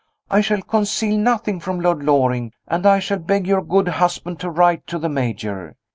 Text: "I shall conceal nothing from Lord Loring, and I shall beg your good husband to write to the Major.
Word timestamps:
"I 0.31 0.41
shall 0.41 0.63
conceal 0.63 1.15
nothing 1.19 1.59
from 1.59 1.79
Lord 1.79 2.01
Loring, 2.01 2.53
and 2.67 2.87
I 2.87 2.97
shall 2.97 3.19
beg 3.19 3.45
your 3.45 3.61
good 3.61 3.87
husband 3.87 4.39
to 4.39 4.49
write 4.49 4.87
to 4.87 4.97
the 4.97 5.09
Major. 5.09 5.75